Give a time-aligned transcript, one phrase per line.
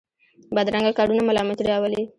[0.55, 2.01] بدرنګه کارونه ملامتۍ راولي